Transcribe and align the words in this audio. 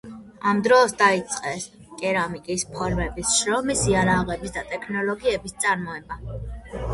ამ 0.51 0.59
დროს 0.67 0.93
დაიწყეს 1.01 1.67
კერამიკის 1.99 2.63
ფორმების, 2.77 3.35
შრომის 3.41 3.85
იარაღების 3.93 4.57
და 4.57 4.65
ტექნოლოგიების 4.73 5.55
წარმოება. 5.67 6.19